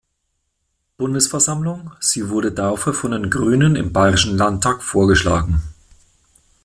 Bundesversammlung, 0.97 1.91
sie 1.99 2.29
wurde 2.29 2.51
dafür 2.51 2.95
von 2.95 3.11
den 3.11 3.29
Grünen 3.29 3.75
im 3.75 3.93
Bayerischen 3.93 4.35
Landtag 4.35 4.81
vorgeschlagen. 4.81 5.61